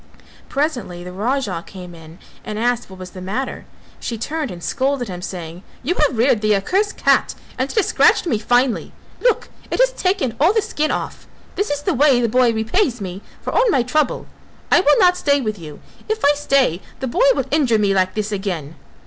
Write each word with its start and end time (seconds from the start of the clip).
Presently 0.49 1.03
the 1.03 1.11
Raja 1.11 1.63
came 1.67 1.93
in 1.93 2.17
and 2.43 2.57
asked 2.57 2.89
what 2.89 2.97
was 2.97 3.11
the 3.11 3.21
matter; 3.21 3.65
she 3.99 4.17
turned 4.17 4.49
and 4.49 4.63
scolded 4.63 5.07
him 5.09 5.21
saying: 5.21 5.61
"You 5.83 5.93
have 5.93 6.17
reared 6.17 6.41
the 6.41 6.55
accursed 6.55 6.97
cat 6.97 7.35
and 7.55 7.69
it 7.69 7.75
has 7.75 7.85
scratched 7.89 8.25
me 8.25 8.39
finely; 8.39 8.93
look, 9.19 9.49
it 9.69 9.77
has 9.79 9.91
taken 9.91 10.35
all 10.39 10.53
the 10.53 10.61
skin 10.63 10.89
off; 10.89 11.27
this 11.53 11.69
is 11.69 11.83
the 11.83 11.93
way 11.93 12.19
the 12.19 12.27
boy 12.27 12.51
repays 12.51 12.99
me 12.99 13.21
for 13.43 13.53
all 13.53 13.69
my 13.69 13.83
trouble. 13.83 14.25
I 14.71 14.79
will 14.79 14.97
not 14.97 15.17
stay 15.17 15.39
with 15.39 15.59
you; 15.59 15.79
if 16.09 16.25
I 16.25 16.33
stay 16.33 16.81
the 16.99 17.05
boy 17.05 17.21
will 17.35 17.45
injure 17.51 17.77
me 17.77 17.93
like 17.93 18.15
this 18.15 18.31
again." 18.31 18.77